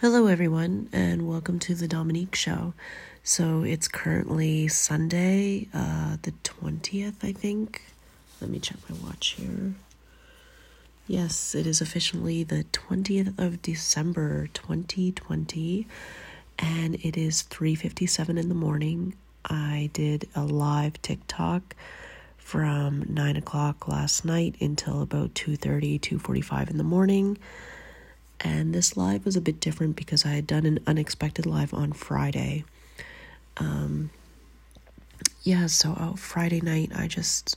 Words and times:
Hello, 0.00 0.28
everyone, 0.28 0.88
and 0.92 1.26
welcome 1.26 1.58
to 1.58 1.74
the 1.74 1.88
Dominique 1.88 2.36
Show. 2.36 2.72
So 3.24 3.64
it's 3.64 3.88
currently 3.88 4.68
Sunday, 4.68 5.66
uh, 5.74 6.18
the 6.22 6.30
20th, 6.44 7.16
I 7.24 7.32
think. 7.32 7.82
Let 8.40 8.48
me 8.48 8.60
check 8.60 8.76
my 8.88 8.94
watch 9.04 9.30
here. 9.30 9.74
Yes, 11.08 11.52
it 11.56 11.66
is 11.66 11.80
officially 11.80 12.44
the 12.44 12.64
20th 12.72 13.36
of 13.40 13.60
December 13.60 14.46
2020, 14.54 15.88
and 16.60 16.94
it 17.04 17.16
is 17.16 17.42
3:57 17.42 18.38
in 18.38 18.48
the 18.48 18.54
morning. 18.54 19.14
I 19.46 19.90
did 19.92 20.28
a 20.36 20.44
live 20.44 21.02
TikTok 21.02 21.74
from 22.36 23.04
9 23.08 23.36
o'clock 23.36 23.88
last 23.88 24.24
night 24.24 24.54
until 24.60 25.02
about 25.02 25.34
2.30 25.34 25.98
2.45 25.98 26.70
in 26.70 26.78
the 26.78 26.84
morning 26.84 27.36
and 28.40 28.74
this 28.74 28.96
live 28.96 29.24
was 29.24 29.36
a 29.36 29.40
bit 29.40 29.60
different 29.60 29.96
because 29.96 30.24
i 30.24 30.30
had 30.30 30.46
done 30.46 30.66
an 30.66 30.78
unexpected 30.86 31.46
live 31.46 31.72
on 31.74 31.92
friday 31.92 32.64
um, 33.58 34.10
yeah 35.42 35.66
so 35.66 35.96
oh, 35.98 36.14
friday 36.16 36.60
night 36.60 36.90
i 36.94 37.06
just 37.06 37.56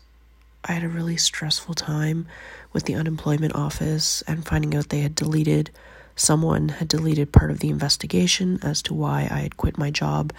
i 0.66 0.72
had 0.72 0.84
a 0.84 0.90
really 0.90 1.18
stressful 1.18 1.74
time 1.74 2.28
with 2.74 2.86
the 2.86 2.96
unemployment 2.96 3.56
office 3.56 4.22
and 4.28 4.46
finding 4.46 4.76
out 4.76 4.90
they 4.90 5.02
had 5.02 5.16
deleted 5.16 5.70
someone 6.16 6.70
had 6.70 6.88
deleted 6.88 7.32
part 7.32 7.52
of 7.52 7.60
the 7.60 7.70
investigation 7.70 8.60
as 8.62 8.82
to 8.82 8.94
why 8.94 9.28
i 9.32 9.40
had 9.40 9.58
quit 9.58 9.78
my 9.78 9.92
job 9.92 10.34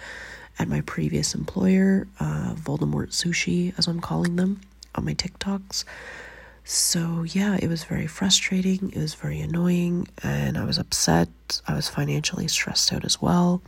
at 0.59 0.67
my 0.67 0.81
previous 0.81 1.33
employer, 1.33 2.07
uh, 2.19 2.53
Voldemort 2.55 3.09
Sushi, 3.09 3.77
as 3.77 3.87
I'm 3.87 3.99
calling 3.99 4.35
them 4.35 4.61
on 4.95 5.05
my 5.05 5.13
TikToks. 5.13 5.83
So, 6.65 7.23
yeah, 7.23 7.57
it 7.61 7.67
was 7.67 7.83
very 7.83 8.07
frustrating. 8.07 8.91
It 8.95 8.99
was 8.99 9.15
very 9.15 9.41
annoying, 9.41 10.07
and 10.23 10.57
I 10.57 10.63
was 10.63 10.77
upset. 10.77 11.27
I 11.67 11.73
was 11.73 11.89
financially 11.89 12.47
stressed 12.47 12.93
out 12.93 13.03
as 13.03 13.21
well. 13.21 13.61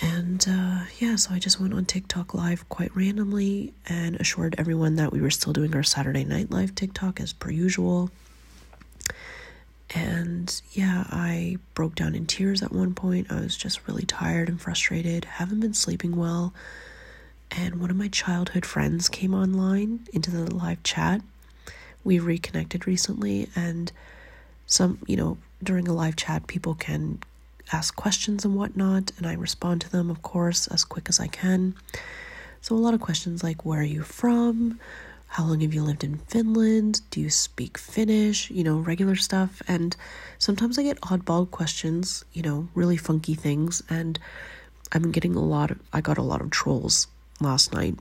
And 0.00 0.44
uh, 0.48 0.84
yeah, 0.98 1.16
so 1.16 1.34
I 1.34 1.38
just 1.38 1.58
went 1.60 1.72
on 1.72 1.84
TikTok 1.86 2.34
live 2.34 2.68
quite 2.68 2.94
randomly 2.94 3.72
and 3.88 4.16
assured 4.16 4.54
everyone 4.58 4.96
that 4.96 5.12
we 5.12 5.20
were 5.20 5.30
still 5.30 5.52
doing 5.52 5.74
our 5.74 5.82
Saturday 5.82 6.24
Night 6.24 6.50
Live 6.50 6.74
TikTok 6.74 7.20
as 7.20 7.32
per 7.32 7.50
usual. 7.50 8.10
And 9.94 10.60
yeah, 10.72 11.04
I 11.10 11.56
broke 11.74 11.94
down 11.94 12.14
in 12.14 12.26
tears 12.26 12.62
at 12.62 12.72
one 12.72 12.94
point. 12.94 13.30
I 13.30 13.40
was 13.40 13.56
just 13.56 13.86
really 13.88 14.04
tired 14.04 14.48
and 14.48 14.60
frustrated, 14.60 15.24
haven't 15.24 15.60
been 15.60 15.74
sleeping 15.74 16.16
well. 16.16 16.52
And 17.50 17.80
one 17.80 17.90
of 17.90 17.96
my 17.96 18.08
childhood 18.08 18.66
friends 18.66 19.08
came 19.08 19.34
online 19.34 20.06
into 20.12 20.30
the 20.30 20.52
live 20.54 20.82
chat. 20.82 21.22
We 22.04 22.18
reconnected 22.18 22.86
recently, 22.86 23.48
and 23.56 23.90
some, 24.66 24.98
you 25.06 25.16
know, 25.16 25.38
during 25.62 25.88
a 25.88 25.92
live 25.92 26.16
chat, 26.16 26.46
people 26.46 26.74
can 26.74 27.20
ask 27.72 27.96
questions 27.96 28.44
and 28.44 28.54
whatnot, 28.54 29.12
and 29.16 29.26
I 29.26 29.34
respond 29.34 29.80
to 29.82 29.90
them, 29.90 30.10
of 30.10 30.22
course, 30.22 30.66
as 30.68 30.84
quick 30.84 31.08
as 31.08 31.18
I 31.18 31.26
can. 31.26 31.74
So, 32.60 32.74
a 32.74 32.78
lot 32.78 32.94
of 32.94 33.00
questions 33.00 33.42
like, 33.42 33.64
Where 33.64 33.80
are 33.80 33.84
you 33.84 34.02
from? 34.02 34.78
how 35.28 35.44
long 35.44 35.60
have 35.60 35.74
you 35.74 35.82
lived 35.82 36.04
in 36.04 36.16
Finland? 36.16 37.00
Do 37.10 37.20
you 37.20 37.28
speak 37.30 37.76
Finnish? 37.76 38.50
You 38.50 38.64
know, 38.64 38.78
regular 38.78 39.16
stuff. 39.16 39.60
And 39.68 39.94
sometimes 40.38 40.78
I 40.78 40.82
get 40.82 41.00
oddball 41.02 41.50
questions, 41.50 42.24
you 42.32 42.42
know, 42.42 42.68
really 42.74 42.96
funky 42.96 43.34
things. 43.34 43.82
And 43.90 44.18
been 44.90 45.12
getting 45.12 45.34
a 45.34 45.44
lot 45.44 45.70
of, 45.70 45.78
I 45.92 46.00
got 46.00 46.16
a 46.16 46.22
lot 46.22 46.40
of 46.40 46.50
trolls 46.50 47.06
last 47.40 47.72
night. 47.72 47.96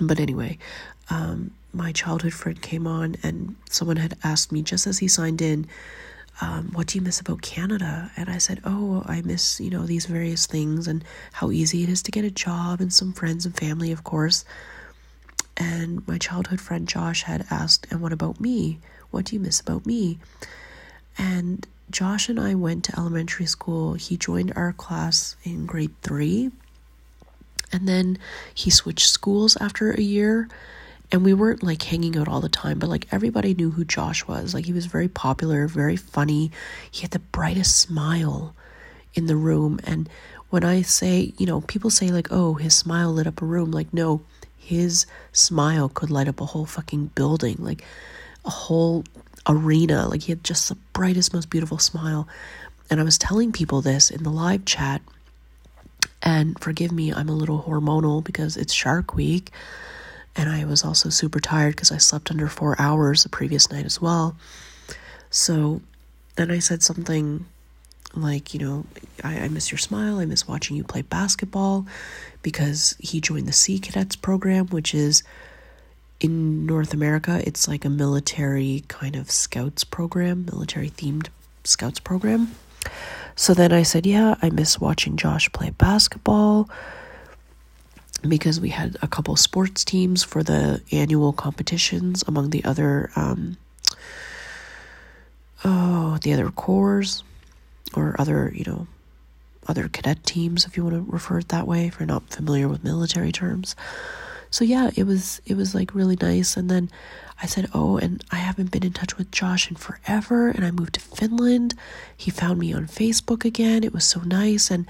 But 0.00 0.20
anyway, 0.20 0.58
um, 1.10 1.52
my 1.72 1.92
childhood 1.92 2.32
friend 2.32 2.60
came 2.60 2.86
on 2.86 3.16
and 3.22 3.56
someone 3.70 3.96
had 3.96 4.16
asked 4.24 4.52
me 4.52 4.62
just 4.62 4.86
as 4.86 4.98
he 4.98 5.08
signed 5.08 5.40
in, 5.40 5.66
um, 6.40 6.70
what 6.72 6.88
do 6.88 6.98
you 6.98 7.02
miss 7.02 7.20
about 7.20 7.40
Canada? 7.40 8.10
And 8.16 8.28
I 8.28 8.38
said, 8.38 8.60
oh, 8.64 9.02
I 9.06 9.22
miss, 9.22 9.58
you 9.60 9.70
know, 9.70 9.86
these 9.86 10.06
various 10.06 10.46
things 10.46 10.86
and 10.86 11.02
how 11.32 11.50
easy 11.50 11.82
it 11.82 11.88
is 11.88 12.02
to 12.02 12.10
get 12.10 12.24
a 12.24 12.30
job 12.30 12.80
and 12.80 12.92
some 12.92 13.12
friends 13.12 13.46
and 13.46 13.56
family, 13.56 13.90
of 13.90 14.04
course. 14.04 14.44
And 15.56 16.06
my 16.06 16.18
childhood 16.18 16.60
friend 16.60 16.86
Josh 16.86 17.22
had 17.22 17.46
asked, 17.50 17.86
And 17.90 18.02
what 18.02 18.12
about 18.12 18.40
me? 18.40 18.78
What 19.10 19.26
do 19.26 19.36
you 19.36 19.40
miss 19.40 19.60
about 19.60 19.86
me? 19.86 20.18
And 21.16 21.66
Josh 21.90 22.28
and 22.28 22.38
I 22.38 22.54
went 22.54 22.84
to 22.84 22.98
elementary 22.98 23.46
school. 23.46 23.94
He 23.94 24.18
joined 24.18 24.52
our 24.54 24.74
class 24.74 25.36
in 25.44 25.64
grade 25.64 25.94
three. 26.02 26.50
And 27.72 27.88
then 27.88 28.18
he 28.54 28.70
switched 28.70 29.08
schools 29.08 29.56
after 29.60 29.92
a 29.92 30.00
year. 30.00 30.48
And 31.12 31.24
we 31.24 31.34
weren't 31.34 31.62
like 31.62 31.82
hanging 31.82 32.16
out 32.16 32.26
all 32.26 32.40
the 32.40 32.48
time, 32.48 32.80
but 32.80 32.88
like 32.88 33.06
everybody 33.12 33.54
knew 33.54 33.70
who 33.70 33.84
Josh 33.84 34.26
was. 34.26 34.54
Like 34.54 34.64
he 34.64 34.72
was 34.72 34.86
very 34.86 35.08
popular, 35.08 35.68
very 35.68 35.96
funny. 35.96 36.50
He 36.90 37.02
had 37.02 37.12
the 37.12 37.20
brightest 37.20 37.78
smile 37.78 38.54
in 39.14 39.26
the 39.26 39.36
room. 39.36 39.78
And 39.84 40.08
when 40.50 40.64
I 40.64 40.82
say, 40.82 41.32
you 41.38 41.46
know, 41.46 41.60
people 41.60 41.90
say 41.90 42.08
like, 42.08 42.28
oh, 42.32 42.54
his 42.54 42.74
smile 42.74 43.12
lit 43.12 43.28
up 43.28 43.40
a 43.40 43.44
room. 43.44 43.70
Like, 43.70 43.94
no, 43.94 44.22
his 44.56 45.06
smile 45.32 45.88
could 45.88 46.10
light 46.10 46.26
up 46.26 46.40
a 46.40 46.46
whole 46.46 46.66
fucking 46.66 47.12
building, 47.14 47.56
like 47.60 47.84
a 48.44 48.50
whole 48.50 49.04
arena. 49.48 50.08
Like 50.08 50.22
he 50.22 50.32
had 50.32 50.42
just 50.42 50.68
the 50.68 50.76
brightest, 50.92 51.32
most 51.32 51.50
beautiful 51.50 51.78
smile. 51.78 52.26
And 52.90 53.00
I 53.00 53.04
was 53.04 53.16
telling 53.16 53.52
people 53.52 53.80
this 53.80 54.10
in 54.10 54.24
the 54.24 54.30
live 54.30 54.64
chat. 54.64 55.02
And 56.26 56.58
forgive 56.58 56.90
me, 56.90 57.12
I'm 57.12 57.28
a 57.28 57.32
little 57.34 57.62
hormonal 57.62 58.22
because 58.22 58.56
it's 58.56 58.72
Shark 58.72 59.14
Week. 59.14 59.52
And 60.34 60.50
I 60.50 60.64
was 60.64 60.84
also 60.84 61.08
super 61.08 61.38
tired 61.38 61.76
because 61.76 61.92
I 61.92 61.98
slept 61.98 62.32
under 62.32 62.48
four 62.48 62.74
hours 62.80 63.22
the 63.22 63.28
previous 63.28 63.70
night 63.70 63.86
as 63.86 64.02
well. 64.02 64.36
So 65.30 65.80
then 66.34 66.50
I 66.50 66.58
said 66.58 66.82
something 66.82 67.46
like, 68.12 68.52
you 68.52 68.58
know, 68.58 68.84
I, 69.22 69.38
I 69.38 69.48
miss 69.48 69.70
your 69.70 69.78
smile. 69.78 70.18
I 70.18 70.24
miss 70.24 70.48
watching 70.48 70.76
you 70.76 70.82
play 70.82 71.02
basketball 71.02 71.86
because 72.42 72.96
he 72.98 73.20
joined 73.20 73.46
the 73.46 73.52
Sea 73.52 73.78
Cadets 73.78 74.16
program, 74.16 74.66
which 74.66 74.94
is 74.94 75.22
in 76.18 76.66
North 76.66 76.92
America, 76.92 77.40
it's 77.46 77.68
like 77.68 77.84
a 77.84 77.90
military 77.90 78.82
kind 78.88 79.14
of 79.14 79.30
scouts 79.30 79.84
program, 79.84 80.46
military 80.50 80.90
themed 80.90 81.28
scouts 81.62 82.00
program. 82.00 82.56
So 83.34 83.54
then 83.54 83.72
I 83.72 83.82
said, 83.82 84.06
Yeah, 84.06 84.36
I 84.42 84.50
miss 84.50 84.80
watching 84.80 85.16
Josh 85.16 85.50
play 85.52 85.70
basketball 85.70 86.68
because 88.26 88.60
we 88.60 88.70
had 88.70 88.96
a 89.02 89.08
couple 89.08 89.36
sports 89.36 89.84
teams 89.84 90.24
for 90.24 90.42
the 90.42 90.82
annual 90.90 91.32
competitions 91.32 92.24
among 92.26 92.50
the 92.50 92.64
other 92.64 93.10
um, 93.14 93.56
oh 95.64 96.18
the 96.22 96.32
other 96.32 96.50
corps 96.50 97.22
or 97.94 98.16
other, 98.18 98.52
you 98.54 98.64
know, 98.64 98.86
other 99.68 99.88
cadet 99.88 100.24
teams, 100.24 100.64
if 100.64 100.76
you 100.76 100.84
want 100.84 100.96
to 100.96 101.10
refer 101.10 101.38
it 101.38 101.48
that 101.48 101.66
way, 101.66 101.86
if 101.86 101.98
you're 101.98 102.06
not 102.06 102.28
familiar 102.30 102.68
with 102.68 102.84
military 102.84 103.32
terms. 103.32 103.74
So 104.56 104.64
yeah, 104.64 104.90
it 104.96 105.04
was 105.04 105.42
it 105.44 105.54
was 105.54 105.74
like 105.74 105.94
really 105.94 106.16
nice. 106.18 106.56
And 106.56 106.70
then 106.70 106.88
I 107.42 107.46
said, 107.46 107.68
"Oh, 107.74 107.98
and 107.98 108.24
I 108.30 108.36
haven't 108.36 108.70
been 108.70 108.86
in 108.86 108.94
touch 108.94 109.18
with 109.18 109.30
Josh 109.30 109.68
in 109.70 109.76
forever." 109.76 110.48
And 110.48 110.64
I 110.64 110.70
moved 110.70 110.94
to 110.94 111.00
Finland. 111.00 111.74
He 112.16 112.30
found 112.30 112.58
me 112.58 112.72
on 112.72 112.86
Facebook 112.86 113.44
again. 113.44 113.84
It 113.84 113.92
was 113.92 114.06
so 114.06 114.22
nice, 114.22 114.70
and 114.70 114.86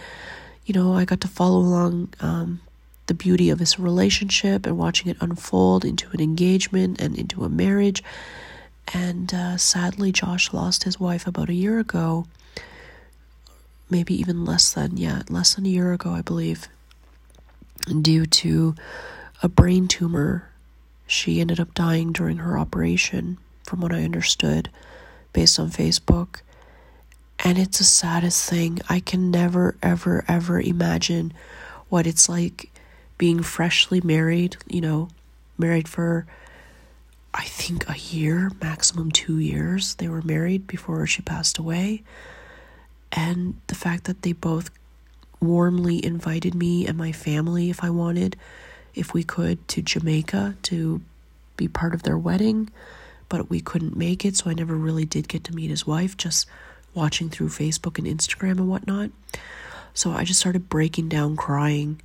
you 0.66 0.72
know, 0.72 0.94
I 0.94 1.04
got 1.04 1.20
to 1.22 1.26
follow 1.26 1.58
along 1.58 2.10
um, 2.20 2.60
the 3.06 3.14
beauty 3.14 3.50
of 3.50 3.58
his 3.58 3.76
relationship 3.76 4.66
and 4.66 4.78
watching 4.78 5.10
it 5.10 5.16
unfold 5.20 5.84
into 5.84 6.08
an 6.12 6.20
engagement 6.20 7.00
and 7.00 7.18
into 7.18 7.42
a 7.42 7.48
marriage. 7.48 8.04
And 8.94 9.34
uh, 9.34 9.56
sadly, 9.56 10.12
Josh 10.12 10.52
lost 10.52 10.84
his 10.84 11.00
wife 11.00 11.26
about 11.26 11.50
a 11.50 11.54
year 11.54 11.80
ago 11.80 12.26
maybe 13.90 14.14
even 14.14 14.44
less 14.44 14.72
than, 14.72 14.96
yeah, 14.96 15.22
less 15.28 15.54
than 15.54 15.66
a 15.66 15.68
year 15.68 15.92
ago, 15.92 16.10
I 16.10 16.22
believe, 16.22 16.68
due 18.02 18.26
to 18.26 18.74
a 19.42 19.48
brain 19.48 19.88
tumor. 19.88 20.50
She 21.06 21.40
ended 21.40 21.60
up 21.60 21.74
dying 21.74 22.12
during 22.12 22.38
her 22.38 22.58
operation, 22.58 23.38
from 23.64 23.80
what 23.80 23.92
I 23.92 24.04
understood, 24.04 24.70
based 25.32 25.58
on 25.58 25.70
Facebook. 25.70 26.40
And 27.44 27.58
it's 27.58 27.78
the 27.78 27.84
saddest 27.84 28.48
thing. 28.48 28.80
I 28.88 29.00
can 29.00 29.30
never, 29.30 29.76
ever, 29.82 30.24
ever 30.26 30.60
imagine 30.60 31.32
what 31.88 32.06
it's 32.06 32.28
like 32.28 32.70
being 33.18 33.42
freshly 33.42 34.00
married, 34.00 34.56
you 34.66 34.80
know, 34.80 35.08
married 35.58 35.88
for, 35.88 36.26
I 37.32 37.44
think, 37.44 37.88
a 37.88 37.98
year, 37.98 38.50
maximum 38.60 39.10
two 39.10 39.38
years. 39.38 39.94
They 39.96 40.08
were 40.08 40.22
married 40.22 40.66
before 40.66 41.06
she 41.06 41.22
passed 41.22 41.58
away 41.58 42.02
and 43.12 43.54
the 43.66 43.74
fact 43.74 44.04
that 44.04 44.22
they 44.22 44.32
both 44.32 44.70
warmly 45.40 46.04
invited 46.04 46.54
me 46.54 46.86
and 46.86 46.96
my 46.96 47.12
family 47.12 47.70
if 47.70 47.82
I 47.82 47.90
wanted, 47.90 48.36
if 48.96 49.14
we 49.14 49.22
could, 49.22 49.66
to 49.68 49.82
Jamaica 49.82 50.56
to 50.62 51.00
be 51.56 51.68
part 51.68 51.94
of 51.94 52.02
their 52.02 52.18
wedding, 52.18 52.70
but 53.28 53.48
we 53.48 53.60
couldn't 53.60 53.96
make 53.96 54.24
it, 54.24 54.36
so 54.36 54.50
I 54.50 54.54
never 54.54 54.74
really 54.74 55.04
did 55.04 55.28
get 55.28 55.44
to 55.44 55.54
meet 55.54 55.70
his 55.70 55.86
wife, 55.86 56.16
just 56.16 56.46
watching 56.94 57.28
through 57.28 57.48
Facebook 57.48 57.98
and 57.98 58.06
Instagram 58.06 58.52
and 58.52 58.68
whatnot. 58.68 59.10
So 59.94 60.10
I 60.12 60.24
just 60.24 60.40
started 60.40 60.68
breaking 60.68 61.08
down 61.08 61.36
crying 61.36 62.00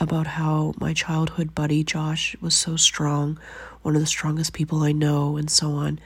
about 0.00 0.26
how 0.26 0.74
my 0.78 0.92
childhood 0.94 1.54
buddy 1.54 1.84
Josh 1.84 2.34
was 2.40 2.54
so 2.54 2.76
strong, 2.76 3.38
one 3.82 3.94
of 3.94 4.00
the 4.00 4.06
strongest 4.06 4.52
people 4.52 4.82
I 4.82 4.92
know, 4.92 5.36
and 5.36 5.50
so 5.50 5.72
on. 5.72 6.00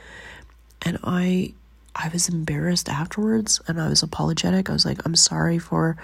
And 0.83 0.99
I 1.03 1.53
I 1.95 2.09
was 2.09 2.29
embarrassed 2.29 2.89
afterwards 2.89 3.59
and 3.67 3.81
I 3.81 3.89
was 3.89 4.03
apologetic. 4.03 4.69
I 4.69 4.73
was 4.73 4.85
like, 4.85 5.03
I'm 5.03 5.15
sorry 5.15 5.57
for, 5.57 5.97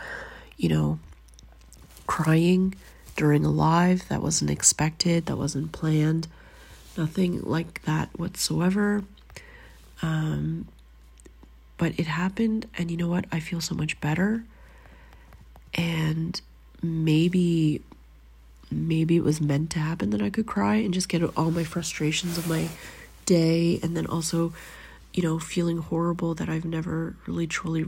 you 0.58 0.70
know, 0.70 0.98
crying 2.08 2.74
during 3.16 3.46
a 3.46 3.52
live. 3.52 4.08
That 4.10 4.22
wasn't 4.22 4.52
expected, 4.52 5.26
that 5.26 5.38
wasn't 5.38 5.72
planned. 5.72 6.28
Nothing 6.98 7.42
like 7.42 7.82
that 7.84 8.10
whatsoever. 8.18 9.04
Um, 10.02 10.68
but 11.78 12.00
it 12.00 12.08
happened, 12.08 12.68
and 12.78 12.92
you 12.92 12.98
know 12.98 13.08
what? 13.08 13.26
I 13.32 13.40
feel 13.40 13.62
so 13.62 13.74
much 13.76 14.00
better. 14.00 14.44
And 15.74 16.40
maybe 16.82 17.82
maybe 18.70 19.16
it 19.16 19.24
was 19.24 19.40
meant 19.40 19.70
to 19.70 19.80
happen 19.80 20.10
that 20.10 20.22
I 20.22 20.30
could 20.30 20.48
cry 20.48 20.76
and 20.76 20.94
just 20.94 21.08
get 21.10 21.24
all 21.38 21.52
my 21.52 21.64
frustrations 21.64 22.38
of 22.38 22.48
my 22.50 22.68
day 23.26 23.80
and 23.84 23.96
then 23.96 24.06
also 24.08 24.52
you 25.14 25.22
know 25.24 25.40
feeling 25.40 25.78
horrible 25.78 26.34
that 26.36 26.50
I've 26.50 26.66
never 26.66 27.16
really 27.28 27.48
truly 27.48 27.86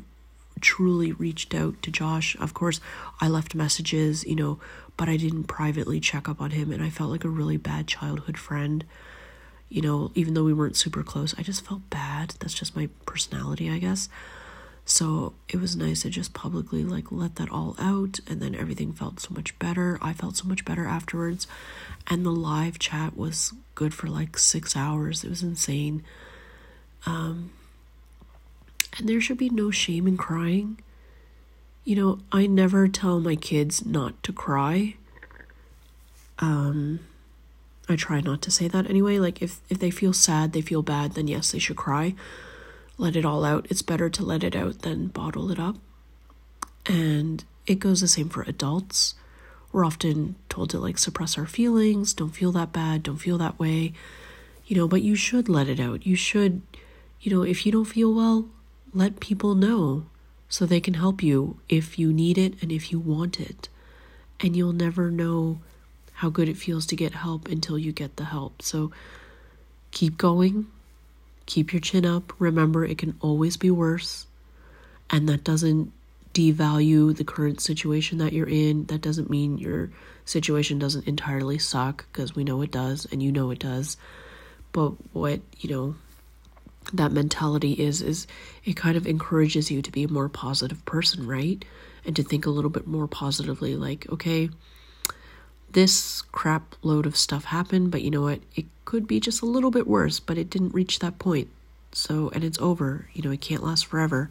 truly 0.61 1.11
reached 1.11 1.53
out 1.53 1.81
to 1.83 1.91
Josh. 1.91 2.35
Of 2.39 2.53
course, 2.53 2.79
I 3.19 3.27
left 3.27 3.55
messages, 3.55 4.25
you 4.25 4.35
know, 4.35 4.59
but 4.97 5.09
I 5.09 5.17
didn't 5.17 5.45
privately 5.45 5.99
check 5.99 6.29
up 6.29 6.41
on 6.41 6.51
him 6.51 6.71
and 6.71 6.83
I 6.83 6.89
felt 6.89 7.11
like 7.11 7.25
a 7.25 7.29
really 7.29 7.57
bad 7.57 7.87
childhood 7.87 8.37
friend. 8.37 8.85
You 9.69 9.81
know, 9.81 10.11
even 10.15 10.33
though 10.33 10.43
we 10.43 10.53
weren't 10.53 10.77
super 10.77 11.03
close, 11.03 11.35
I 11.37 11.41
just 11.41 11.65
felt 11.65 11.89
bad. 11.89 12.35
That's 12.39 12.53
just 12.53 12.75
my 12.75 12.89
personality, 13.05 13.69
I 13.69 13.79
guess. 13.79 14.09
So 14.85 15.33
it 15.49 15.57
was 15.59 15.75
nice 15.75 16.03
to 16.03 16.09
just 16.09 16.33
publicly 16.33 16.83
like 16.83 17.11
let 17.11 17.37
that 17.37 17.49
all 17.49 17.75
out 17.79 18.19
and 18.27 18.39
then 18.39 18.53
everything 18.53 18.93
felt 18.93 19.19
so 19.19 19.33
much 19.33 19.57
better. 19.57 19.97
I 20.01 20.13
felt 20.13 20.37
so 20.37 20.47
much 20.47 20.63
better 20.63 20.85
afterwards. 20.85 21.47
And 22.07 22.23
the 22.23 22.31
live 22.31 22.77
chat 22.77 23.17
was 23.17 23.53
good 23.73 23.95
for 23.95 24.07
like 24.07 24.37
6 24.37 24.75
hours. 24.75 25.23
It 25.23 25.29
was 25.29 25.41
insane. 25.41 26.03
Um 27.07 27.49
and 28.97 29.07
there 29.07 29.21
should 29.21 29.37
be 29.37 29.49
no 29.49 29.71
shame 29.71 30.07
in 30.07 30.17
crying. 30.17 30.79
You 31.83 31.95
know, 31.95 32.19
I 32.31 32.47
never 32.47 32.87
tell 32.87 33.19
my 33.19 33.35
kids 33.35 33.85
not 33.85 34.21
to 34.23 34.33
cry. 34.33 34.95
Um 36.39 36.99
I 37.87 37.95
try 37.95 38.19
not 38.19 38.41
to 38.43 38.51
say 38.51 38.67
that 38.67 38.89
anyway. 38.89 39.19
Like 39.19 39.41
if 39.41 39.59
if 39.69 39.79
they 39.79 39.91
feel 39.91 40.13
sad, 40.13 40.53
they 40.53 40.61
feel 40.61 40.81
bad, 40.81 41.13
then 41.13 41.27
yes, 41.27 41.51
they 41.51 41.59
should 41.59 41.77
cry 41.77 42.15
let 42.97 43.15
it 43.15 43.25
all 43.25 43.43
out. 43.43 43.67
It's 43.69 43.81
better 43.81 44.09
to 44.09 44.23
let 44.23 44.43
it 44.43 44.55
out 44.55 44.79
than 44.79 45.07
bottle 45.07 45.51
it 45.51 45.59
up. 45.59 45.75
And 46.85 47.43
it 47.65 47.79
goes 47.79 48.01
the 48.01 48.07
same 48.07 48.29
for 48.29 48.43
adults. 48.43 49.15
We're 49.71 49.85
often 49.85 50.35
told 50.49 50.69
to 50.69 50.79
like 50.79 50.97
suppress 50.97 51.37
our 51.37 51.45
feelings, 51.45 52.13
don't 52.13 52.29
feel 52.29 52.51
that 52.53 52.71
bad, 52.71 53.03
don't 53.03 53.17
feel 53.17 53.37
that 53.39 53.59
way, 53.59 53.93
you 54.65 54.77
know, 54.77 54.87
but 54.87 55.01
you 55.01 55.15
should 55.15 55.49
let 55.49 55.67
it 55.67 55.79
out. 55.79 56.05
You 56.05 56.15
should, 56.15 56.61
you 57.19 57.35
know, 57.35 57.43
if 57.43 57.65
you 57.65 57.71
don't 57.71 57.85
feel 57.85 58.13
well, 58.13 58.47
let 58.95 59.19
people 59.19 59.55
know 59.55 60.05
so 60.49 60.65
they 60.65 60.81
can 60.81 60.95
help 60.95 61.21
you 61.21 61.59
if 61.69 61.99
you 61.99 62.13
need 62.13 62.37
it 62.37 62.61
and 62.61 62.71
if 62.71 62.91
you 62.91 62.99
want 62.99 63.39
it. 63.39 63.69
And 64.39 64.55
you'll 64.55 64.73
never 64.73 65.11
know 65.11 65.59
how 66.13 66.29
good 66.29 66.49
it 66.49 66.57
feels 66.57 66.85
to 66.87 66.95
get 66.95 67.13
help 67.13 67.47
until 67.47 67.77
you 67.77 67.91
get 67.91 68.15
the 68.15 68.25
help. 68.25 68.61
So 68.61 68.91
keep 69.91 70.17
going, 70.17 70.67
Keep 71.45 71.73
your 71.73 71.79
chin 71.79 72.05
up. 72.05 72.33
Remember, 72.39 72.85
it 72.85 72.97
can 72.97 73.15
always 73.21 73.57
be 73.57 73.69
worse. 73.69 74.25
And 75.09 75.29
that 75.29 75.43
doesn't 75.43 75.91
devalue 76.33 77.15
the 77.15 77.23
current 77.23 77.61
situation 77.61 78.17
that 78.17 78.33
you're 78.33 78.49
in. 78.49 78.85
That 78.85 79.01
doesn't 79.01 79.29
mean 79.29 79.57
your 79.57 79.91
situation 80.25 80.79
doesn't 80.79 81.07
entirely 81.07 81.59
suck, 81.59 82.05
because 82.11 82.35
we 82.35 82.43
know 82.43 82.61
it 82.61 82.71
does, 82.71 83.07
and 83.11 83.21
you 83.21 83.31
know 83.31 83.51
it 83.51 83.59
does. 83.59 83.95
But 84.71 84.93
what, 85.13 85.41
you 85.59 85.69
know, 85.69 85.95
that 86.93 87.11
mentality 87.11 87.73
is, 87.73 88.01
is 88.01 88.27
it 88.63 88.75
kind 88.75 88.97
of 88.97 89.07
encourages 89.07 89.71
you 89.71 89.81
to 89.81 89.91
be 89.91 90.03
a 90.03 90.07
more 90.07 90.29
positive 90.29 90.83
person, 90.85 91.27
right? 91.27 91.63
And 92.05 92.15
to 92.15 92.23
think 92.23 92.45
a 92.45 92.51
little 92.51 92.69
bit 92.69 92.87
more 92.87 93.07
positively, 93.07 93.75
like, 93.75 94.05
okay, 94.11 94.49
this 95.71 96.21
crap 96.21 96.75
load 96.83 97.05
of 97.05 97.17
stuff 97.17 97.45
happened, 97.45 97.91
but 97.91 98.01
you 98.01 98.11
know 98.11 98.21
what? 98.21 98.39
It 98.55 98.65
could 98.85 99.07
be 99.07 99.19
just 99.19 99.41
a 99.41 99.45
little 99.45 99.71
bit 99.71 99.87
worse, 99.87 100.19
but 100.19 100.37
it 100.37 100.49
didn't 100.49 100.73
reach 100.73 100.99
that 100.99 101.19
point. 101.19 101.49
So, 101.91 102.29
and 102.33 102.43
it's 102.43 102.59
over. 102.59 103.09
You 103.13 103.23
know, 103.23 103.31
it 103.31 103.41
can't 103.41 103.63
last 103.63 103.85
forever. 103.85 104.29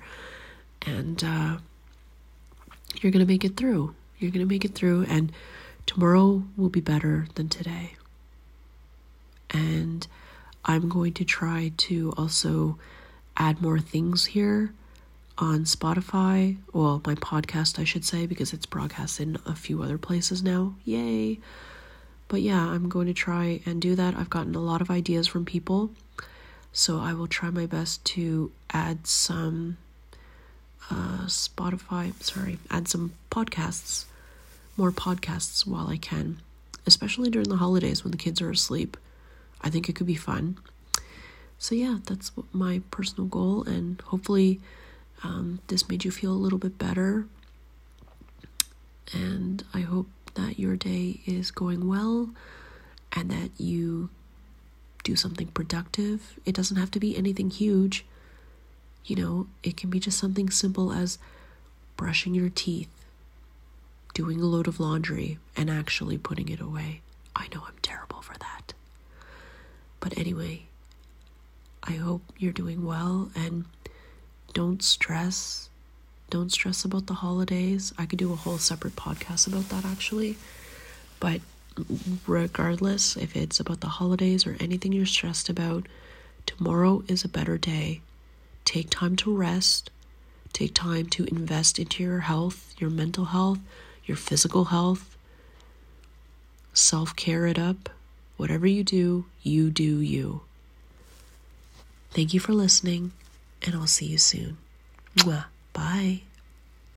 And 0.87 1.23
uh, 1.25 1.59
you're 3.01 3.13
going 3.13 3.25
to 3.25 3.31
make 3.31 3.45
it 3.45 3.57
through. 3.57 3.95
You're 4.19 4.31
going 4.31 4.47
to 4.47 4.53
make 4.53 4.65
it 4.65 4.75
through, 4.75 5.05
and 5.09 5.33
tomorrow 5.87 6.45
will 6.57 6.69
be 6.69 6.81
better 6.81 7.27
than 7.35 7.49
today. 7.49 7.97
And 9.51 10.07
I'm 10.65 10.89
going 10.89 11.13
to 11.15 11.25
try 11.25 11.73
to 11.77 12.15
also 12.17 12.79
add 13.37 13.61
more 13.61 13.79
things 13.79 14.27
here 14.27 14.73
on 15.37 15.65
Spotify. 15.65 16.57
Well, 16.73 17.03
my 17.05 17.15
podcast, 17.17 17.79
I 17.79 17.85
should 17.85 18.05
say, 18.05 18.27
because 18.27 18.53
it's 18.53 18.67
broadcast 18.67 19.21
in 19.21 19.39
a 19.47 19.55
few 19.55 19.83
other 19.83 19.99
places 19.99 20.43
now. 20.43 20.75
Yay! 20.85 21.39
But 22.29 22.41
yeah, 22.41 22.61
I'm 22.61 22.89
going 22.89 23.07
to 23.07 23.15
try 23.15 23.61
and 23.67 23.83
do 23.83 23.95
that. 23.95 24.15
I've 24.17 24.31
gotten 24.31 24.55
a 24.55 24.61
lot 24.61 24.81
of 24.81 24.91
ideas 24.91 25.27
from 25.27 25.45
people. 25.45 25.91
So 26.73 26.99
I 26.99 27.13
will 27.13 27.29
try 27.29 27.51
my 27.51 27.67
best 27.67 28.05
to 28.07 28.51
add 28.71 29.07
some 29.07 29.77
uh, 30.91 31.27
Spotify, 31.27 32.13
sorry, 32.23 32.59
add 32.71 32.89
some 32.89 33.13
podcasts, 33.31 34.07
more 34.77 34.91
podcasts 34.91 35.67
while 35.67 35.89
I 35.89 35.97
can, 35.97 36.41
especially 36.87 37.31
during 37.31 37.49
the 37.49 37.57
holidays 37.57 38.03
when 38.03 38.11
the 38.11 38.17
kids 38.17 38.41
are 38.43 38.51
asleep. 38.51 38.97
I 39.65 39.71
think 39.71 39.89
it 39.89 39.97
could 39.97 40.07
be 40.07 40.15
fun. 40.15 40.59
So 41.59 41.75
yeah, 41.75 41.99
that's 42.05 42.31
my 42.53 42.83
personal 42.91 43.27
goal, 43.27 43.65
and 43.65 44.01
hopefully 44.03 44.61
um, 45.25 45.61
this 45.69 45.89
made 45.89 46.05
you 46.05 46.11
feel 46.11 46.33
a 46.33 46.35
little 46.45 46.59
bit 46.59 46.79
better. 46.79 47.27
And 49.13 49.65
I 49.73 49.81
hope 49.81 50.09
that 50.35 50.59
your 50.59 50.77
day 50.77 51.21
is 51.27 51.51
going 51.51 51.89
well 51.89 52.31
and 53.13 53.31
that 53.31 53.51
you 53.59 54.11
do 55.03 55.17
something 55.17 55.47
productive. 55.49 56.39
It 56.45 56.55
doesn't 56.55 56.77
have 56.77 56.91
to 56.93 57.01
be 57.01 57.17
anything 57.17 57.51
huge. 57.51 58.05
You 59.05 59.17
know, 59.17 59.47
it 59.63 59.77
can 59.77 59.91
be 59.91 60.01
just 60.01 60.19
something 60.19 60.51
simple 60.51 60.93
as 60.93 61.19
brushing 61.97 62.35
your 62.35 62.49
teeth, 62.49 62.89
doing 64.15 64.41
a 64.41 64.47
load 64.47 64.67
of 64.67 64.81
laundry, 64.81 65.39
and 65.57 65.71
actually 65.71 66.19
putting 66.19 66.49
it 66.49 66.61
away. 66.61 67.01
I 67.37 67.49
know 67.55 67.63
I'm 67.67 67.79
terrible 67.83 68.23
for 68.23 68.35
that. 68.39 68.73
But 70.05 70.19
anyway, 70.19 70.67
I 71.83 71.93
hope 71.93 72.21
you're 72.37 72.53
doing 72.53 72.85
well 72.85 73.31
and 73.35 73.65
don't 74.53 74.83
stress. 74.83 75.71
Don't 76.29 76.53
stress 76.53 76.85
about 76.85 77.07
the 77.07 77.15
holidays. 77.15 77.95
I 77.97 78.05
could 78.05 78.19
do 78.19 78.31
a 78.31 78.37
whole 78.37 78.59
separate 78.59 78.97
podcast 78.97 79.47
about 79.47 79.71
that 79.71 79.87
actually. 79.87 80.37
But 81.21 81.41
regardless 82.27 83.17
if 83.17 83.35
it's 83.35 83.59
about 83.59 83.81
the 83.81 83.97
holidays 83.97 84.47
or 84.47 84.59
anything 84.61 84.93
you're 84.93 85.07
stressed 85.07 85.49
about, 85.49 85.87
tomorrow 86.45 87.03
is 87.09 87.25
a 87.25 87.29
better 87.29 87.57
day. 87.57 88.03
Take 88.67 88.91
time 88.91 89.17
to 89.17 89.35
rest. 89.35 89.89
Take 90.53 90.75
time 90.75 91.07
to 91.07 91.25
invest 91.25 91.79
into 91.79 92.03
your 92.03 92.21
health, 92.21 92.75
your 92.77 92.91
mental 92.91 93.25
health, 93.25 93.61
your 94.05 94.19
physical 94.19 94.67
health. 94.67 95.17
Self 96.75 97.17
care 97.17 97.47
it 97.47 97.59
up. 97.59 97.89
Whatever 98.37 98.67
you 98.67 98.85
do, 98.85 99.27
you 99.43 99.71
do 99.71 100.01
you. 100.01 100.43
Thank 102.11 102.35
you 102.35 102.41
for 102.41 102.53
listening 102.53 103.13
and 103.63 103.75
I'll 103.75 103.87
see 103.87 104.07
you 104.07 104.19
soon. 104.19 104.59
Mwah. 105.17 105.47
Bye. 105.73 106.23